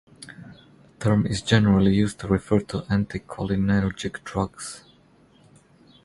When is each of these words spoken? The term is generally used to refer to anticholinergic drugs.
The 0.25 0.89
term 1.05 1.27
is 1.27 1.43
generally 1.43 1.93
used 1.93 2.17
to 2.21 2.27
refer 2.27 2.59
to 2.59 2.81
anticholinergic 2.89 4.23
drugs. 4.23 4.83